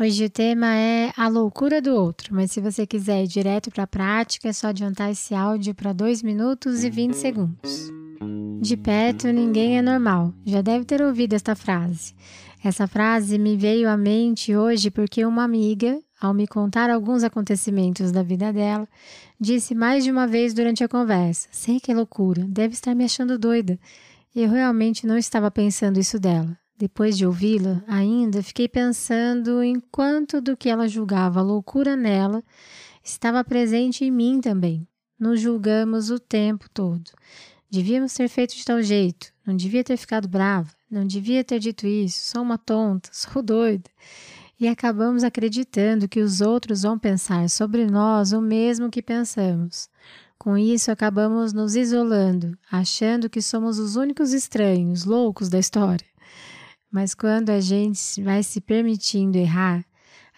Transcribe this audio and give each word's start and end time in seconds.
Hoje 0.00 0.26
o 0.26 0.30
tema 0.30 0.76
é 0.76 1.12
a 1.16 1.26
loucura 1.26 1.82
do 1.82 1.92
outro, 1.92 2.32
mas 2.32 2.52
se 2.52 2.60
você 2.60 2.86
quiser 2.86 3.24
ir 3.24 3.26
direto 3.26 3.68
para 3.68 3.82
a 3.82 3.86
prática, 3.86 4.48
é 4.48 4.52
só 4.52 4.68
adiantar 4.68 5.10
esse 5.10 5.34
áudio 5.34 5.74
para 5.74 5.92
2 5.92 6.22
minutos 6.22 6.84
e 6.84 6.90
20 6.90 7.14
segundos. 7.14 7.90
De 8.60 8.76
perto, 8.76 9.26
ninguém 9.32 9.76
é 9.76 9.82
normal. 9.82 10.32
Já 10.46 10.62
deve 10.62 10.84
ter 10.84 11.02
ouvido 11.02 11.32
esta 11.32 11.56
frase. 11.56 12.14
Essa 12.64 12.86
frase 12.86 13.40
me 13.40 13.56
veio 13.56 13.88
à 13.88 13.96
mente 13.96 14.54
hoje 14.54 14.88
porque 14.88 15.24
uma 15.24 15.42
amiga, 15.42 15.98
ao 16.20 16.32
me 16.32 16.46
contar 16.46 16.90
alguns 16.90 17.24
acontecimentos 17.24 18.12
da 18.12 18.22
vida 18.22 18.52
dela, 18.52 18.88
disse 19.40 19.74
mais 19.74 20.04
de 20.04 20.12
uma 20.12 20.28
vez 20.28 20.54
durante 20.54 20.84
a 20.84 20.88
conversa: 20.88 21.48
Sei 21.50 21.80
que 21.80 21.90
é 21.90 21.94
loucura, 21.96 22.44
deve 22.46 22.74
estar 22.74 22.94
me 22.94 23.04
achando 23.04 23.36
doida. 23.36 23.76
Eu 24.32 24.48
realmente 24.48 25.08
não 25.08 25.18
estava 25.18 25.50
pensando 25.50 25.98
isso 25.98 26.20
dela. 26.20 26.56
Depois 26.78 27.18
de 27.18 27.26
ouvi-la, 27.26 27.82
ainda 27.88 28.40
fiquei 28.40 28.68
pensando 28.68 29.60
em 29.60 29.80
quanto 29.90 30.40
do 30.40 30.56
que 30.56 30.68
ela 30.68 30.86
julgava 30.86 31.42
loucura 31.42 31.96
nela 31.96 32.40
estava 33.02 33.42
presente 33.42 34.04
em 34.04 34.12
mim 34.12 34.40
também. 34.40 34.86
Nos 35.18 35.40
julgamos 35.40 36.08
o 36.08 36.20
tempo 36.20 36.70
todo. 36.72 37.10
Devíamos 37.68 38.14
ter 38.14 38.28
feito 38.28 38.54
de 38.54 38.64
tal 38.64 38.80
jeito, 38.80 39.32
não 39.44 39.56
devia 39.56 39.82
ter 39.82 39.96
ficado 39.96 40.28
brava, 40.28 40.70
não 40.88 41.04
devia 41.04 41.42
ter 41.42 41.58
dito 41.58 41.84
isso, 41.84 42.30
sou 42.30 42.42
uma 42.42 42.56
tonta, 42.56 43.10
sou 43.12 43.42
doida. 43.42 43.90
E 44.60 44.68
acabamos 44.68 45.24
acreditando 45.24 46.08
que 46.08 46.20
os 46.20 46.40
outros 46.40 46.82
vão 46.82 46.96
pensar 46.96 47.50
sobre 47.50 47.86
nós 47.86 48.32
o 48.32 48.40
mesmo 48.40 48.88
que 48.88 49.02
pensamos. 49.02 49.88
Com 50.38 50.56
isso, 50.56 50.92
acabamos 50.92 51.52
nos 51.52 51.74
isolando, 51.74 52.56
achando 52.70 53.28
que 53.28 53.42
somos 53.42 53.80
os 53.80 53.96
únicos 53.96 54.32
estranhos, 54.32 55.04
loucos 55.04 55.48
da 55.48 55.58
história. 55.58 56.06
Mas 56.90 57.14
quando 57.14 57.50
a 57.50 57.60
gente 57.60 58.22
vai 58.22 58.42
se 58.42 58.60
permitindo 58.60 59.36
errar, 59.36 59.84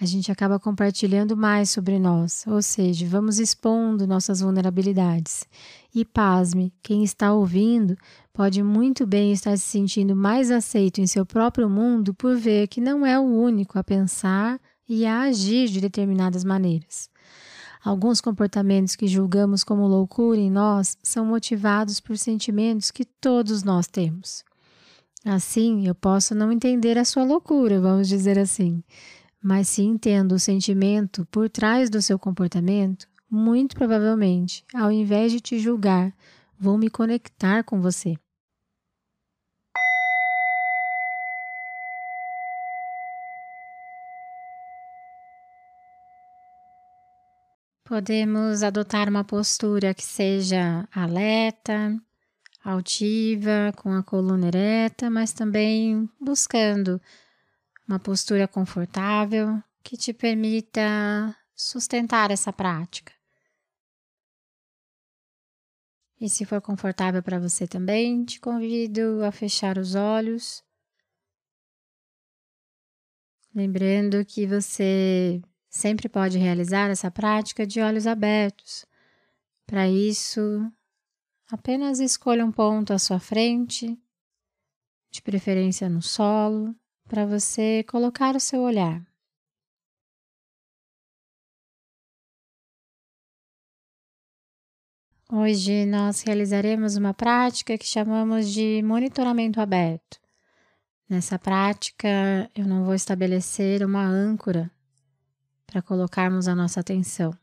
a 0.01 0.07
gente 0.07 0.33
acaba 0.33 0.59
compartilhando 0.59 1.37
mais 1.37 1.69
sobre 1.69 1.99
nós, 1.99 2.45
ou 2.47 2.63
seja, 2.63 3.07
vamos 3.07 3.39
expondo 3.39 4.07
nossas 4.07 4.41
vulnerabilidades. 4.41 5.45
E 5.95 6.07
pasme, 6.07 6.73
quem 6.83 7.05
está 7.05 7.35
ouvindo 7.35 7.97
pode 8.33 8.63
muito 8.63 9.07
bem 9.07 9.31
estar 9.31 9.57
se 9.59 9.65
sentindo 9.65 10.17
mais 10.17 10.51
aceito 10.51 11.03
em 11.03 11.07
seu 11.07 11.27
próprio 11.27 11.69
mundo 11.69 12.15
por 12.15 12.35
ver 12.35 12.67
que 12.69 12.81
não 12.81 13.05
é 13.05 13.19
o 13.19 13.25
único 13.25 13.79
a 13.79 13.85
pensar 13.85 14.59
e 14.89 15.05
a 15.05 15.21
agir 15.21 15.69
de 15.69 15.83
determinadas 15.83 16.45
maneiras. 16.45 17.11
Alguns 17.85 18.23
comportamentos 18.23 18.97
que 18.97 19.07
julgamos 19.07 19.63
como 19.63 19.87
loucura 19.87 20.41
em 20.41 20.51
nós 20.51 20.97
são 21.03 21.27
motivados 21.27 22.01
por 22.01 22.17
sentimentos 22.17 22.91
que 22.91 23.05
todos 23.05 23.63
nós 23.63 23.87
temos. 23.87 24.45
Assim, 25.25 25.87
eu 25.87 25.95
posso 25.95 26.35
não 26.35 26.51
entender 26.51 26.97
a 26.97 27.05
sua 27.05 27.25
loucura, 27.25 27.79
vamos 27.79 28.09
dizer 28.09 28.39
assim, 28.39 28.83
mas 29.43 29.69
se 29.69 29.83
entendo 29.83 30.33
o 30.33 30.39
sentimento 30.39 31.27
por 31.31 31.49
trás 31.51 31.91
do 31.91 32.01
seu 32.01 32.19
comportamento, 32.19 33.07
muito 33.31 33.77
provavelmente, 33.77 34.65
ao 34.75 34.91
invés 34.91 35.31
de 35.31 35.39
te 35.39 35.59
julgar, 35.59 36.13
vou 36.59 36.79
me 36.79 36.89
conectar 36.89 37.63
com 37.65 37.83
você. 37.83 38.17
Podemos 47.85 48.63
adotar 48.63 49.09
uma 49.09 49.25
postura 49.25 49.93
que 49.93 50.05
seja 50.05 50.89
alerta, 50.95 52.01
altiva, 52.63 53.73
com 53.77 53.93
a 53.93 54.03
coluna 54.03 54.49
ereta, 54.49 55.11
mas 55.11 55.33
também 55.33 56.09
buscando 56.21 57.01
uma 57.89 57.99
postura 57.99 58.47
confortável 58.47 59.63
que 59.83 59.97
te 59.97 60.13
permita 60.13 61.35
sustentar 61.55 62.31
essa 62.31 62.53
prática. 62.53 63.13
E 66.21 66.29
se 66.29 66.45
for 66.45 66.61
confortável 66.61 67.23
para 67.23 67.39
você 67.39 67.67
também, 67.67 68.25
te 68.25 68.39
convido 68.39 69.25
a 69.25 69.33
fechar 69.33 69.79
os 69.79 69.95
olhos. 69.95 70.63
Lembrando 73.55 74.25
que 74.25 74.47
você 74.47 75.41
sempre 75.69 76.09
pode 76.09 76.37
realizar 76.37 76.91
essa 76.91 77.11
prática 77.11 77.67
de 77.67 77.81
olhos 77.81 78.07
abertos. 78.07 78.85
Para 79.67 79.89
isso, 79.89 80.71
Apenas 81.51 81.99
escolha 81.99 82.47
um 82.47 82.53
ponto 82.53 82.93
à 82.93 82.99
sua 82.99 83.19
frente, 83.19 83.99
de 85.11 85.21
preferência 85.21 85.89
no 85.89 86.01
solo, 86.01 86.73
para 87.09 87.27
você 87.27 87.83
colocar 87.89 88.37
o 88.37 88.41
seu 88.41 88.61
olhar. 88.61 89.05
Hoje 95.33 95.87
nós 95.87 96.23
realizaremos 96.23 96.95
uma 96.95 97.13
prática 97.13 97.77
que 97.77 97.87
chamamos 97.87 98.49
de 98.49 98.81
monitoramento 98.85 99.61
aberto. 99.61 100.21
Nessa 101.09 101.37
prática, 101.37 102.09
eu 102.55 102.65
não 102.65 102.85
vou 102.85 102.95
estabelecer 102.95 103.85
uma 103.85 104.05
âncora 104.05 104.71
para 105.67 105.83
colocarmos 105.83 106.47
a 106.47 106.55
nossa 106.55 106.79
atenção. 106.79 107.37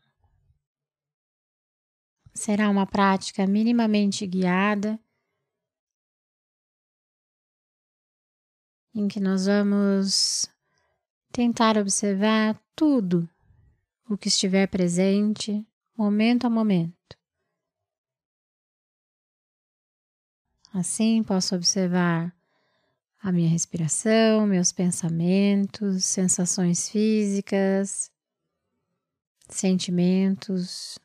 Será 2.34 2.70
uma 2.70 2.86
prática 2.86 3.46
minimamente 3.46 4.26
guiada, 4.26 4.98
em 8.94 9.08
que 9.08 9.20
nós 9.20 9.46
vamos 9.46 10.46
tentar 11.32 11.76
observar 11.76 12.60
tudo 12.74 13.28
o 14.08 14.16
que 14.16 14.28
estiver 14.28 14.66
presente, 14.68 15.66
momento 15.96 16.46
a 16.46 16.50
momento. 16.50 17.16
Assim, 20.72 21.22
posso 21.22 21.54
observar 21.54 22.34
a 23.20 23.32
minha 23.32 23.48
respiração, 23.48 24.46
meus 24.46 24.70
pensamentos, 24.70 26.04
sensações 26.04 26.88
físicas, 26.88 28.12
sentimentos, 29.48 30.98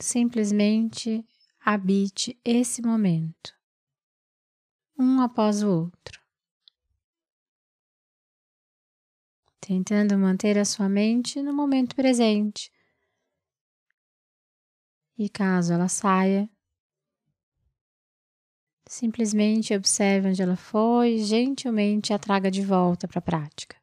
Simplesmente 0.00 1.24
habite 1.60 2.38
esse 2.44 2.80
momento, 2.80 3.52
um 4.98 5.20
após 5.20 5.62
o 5.62 5.68
outro, 5.68 6.20
tentando 9.60 10.16
manter 10.18 10.56
a 10.56 10.64
sua 10.64 10.88
mente 10.88 11.42
no 11.42 11.52
momento 11.52 11.94
presente. 11.94 12.70
E 15.18 15.28
caso 15.28 15.72
ela 15.72 15.88
saia, 15.88 16.48
simplesmente 18.88 19.74
observe 19.74 20.28
onde 20.30 20.42
ela 20.42 20.56
foi 20.56 21.16
e 21.16 21.24
gentilmente 21.24 22.12
a 22.12 22.18
traga 22.18 22.50
de 22.50 22.62
volta 22.64 23.06
para 23.06 23.18
a 23.18 23.22
prática. 23.22 23.76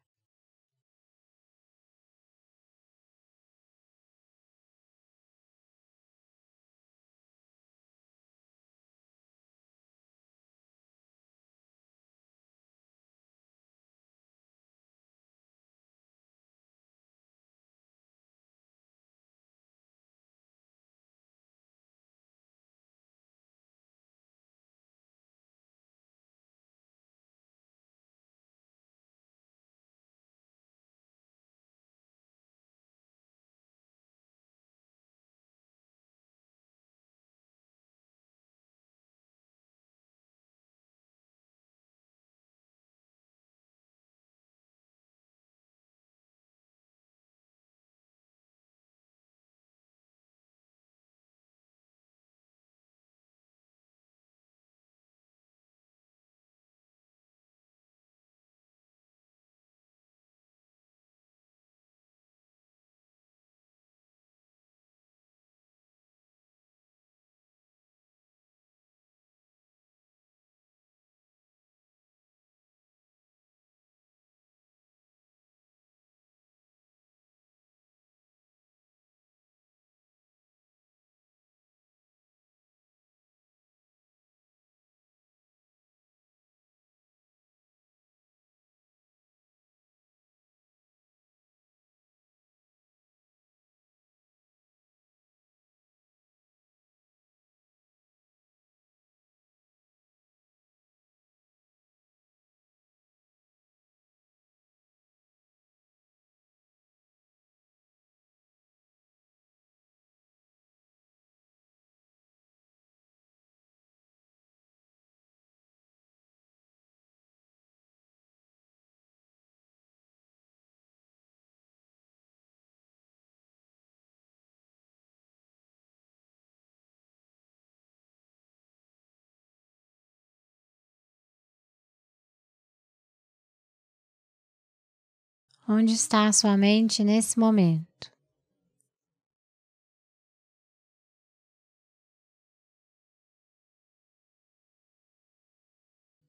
Onde 135.68 135.94
está 135.94 136.28
a 136.28 136.32
sua 136.32 136.56
mente 136.56 137.02
nesse 137.02 137.40
momento? 137.40 138.14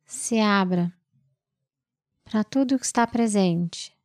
Se 0.06 0.40
abra 0.40 0.92
para 2.24 2.44
tudo 2.44 2.80
que 2.80 2.86
está 2.86 3.06
presente, 3.06 3.96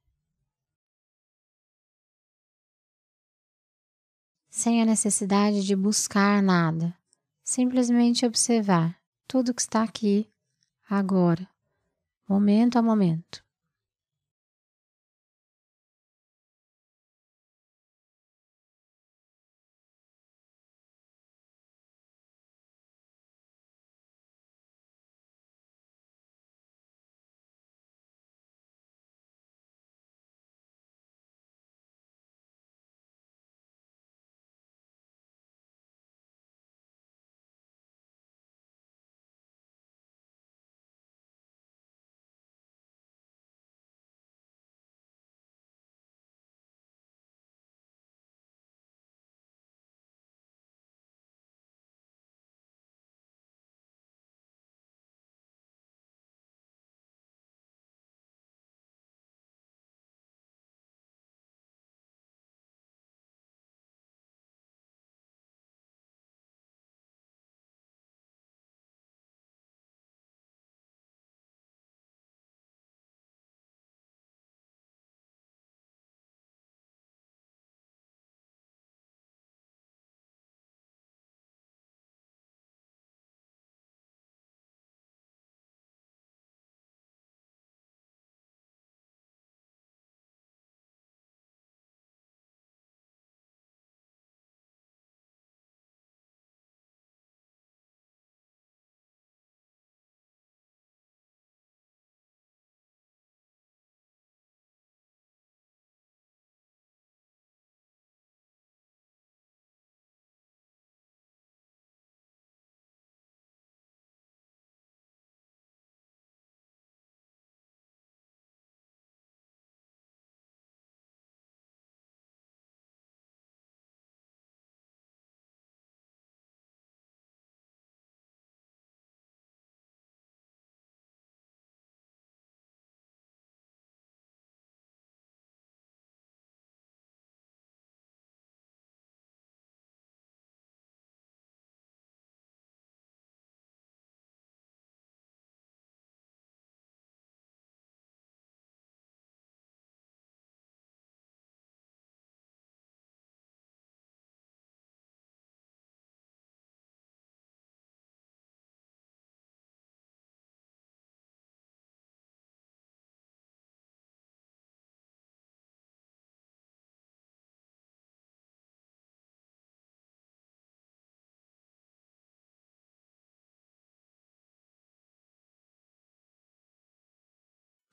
sem 4.51 4.83
a 4.83 4.85
necessidade 4.85 5.65
de 5.65 5.75
buscar 5.75 6.43
nada, 6.43 6.95
simplesmente 7.43 8.27
observar 8.27 9.01
tudo 9.27 9.55
que 9.55 9.63
está 9.63 9.83
aqui, 9.83 10.31
agora, 10.91 11.49
momento 12.29 12.77
a 12.77 12.83
momento. 12.83 13.43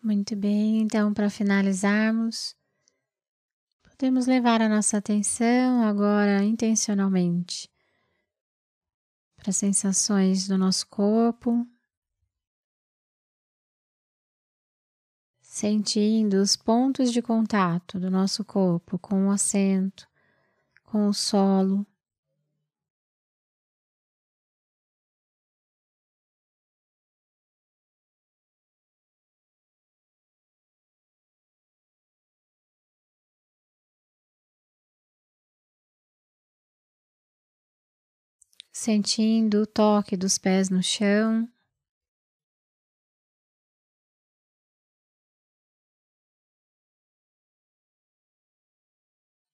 Muito 0.10 0.36
bem, 0.36 0.82
então, 0.82 1.14
para 1.14 1.30
finalizarmos, 1.30 2.56
podemos 3.84 4.26
levar 4.26 4.60
a 4.60 4.68
nossa 4.68 4.98
atenção 4.98 5.84
agora 5.84 6.44
intencionalmente 6.44 7.70
para 9.36 9.52
as 9.52 9.58
sensações 9.58 10.48
do 10.48 10.58
nosso 10.58 10.88
corpo, 10.88 11.64
sentindo 15.42 16.42
os 16.42 16.56
pontos 16.56 17.12
de 17.12 17.22
contato 17.22 18.00
do 18.00 18.10
nosso 18.10 18.44
corpo 18.44 18.98
com 18.98 19.28
o 19.28 19.32
assento, 19.32 20.08
com 20.86 21.08
o 21.08 21.14
solo. 21.14 21.86
Sentindo 38.80 39.64
o 39.64 39.68
toque 39.68 40.16
dos 40.16 40.38
pés 40.38 40.70
no 40.70 40.82
chão. 40.82 41.46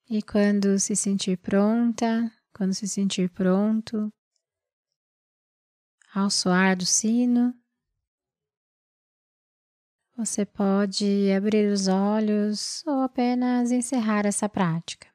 E 0.08 0.22
quando 0.22 0.78
se 0.78 0.96
sentir 0.96 1.38
pronta, 1.40 2.32
quando 2.54 2.76
se 2.76 2.88
sentir 2.88 3.28
pronto, 3.32 4.14
ao 6.14 6.30
soar 6.30 6.78
do 6.78 6.86
sino, 6.86 7.52
você 10.16 10.46
pode 10.46 11.32
abrir 11.32 11.72
os 11.74 11.88
olhos 11.88 12.84
ou 12.86 13.02
apenas 13.02 13.72
encerrar 13.72 14.28
essa 14.28 14.48
prática. 14.48 15.15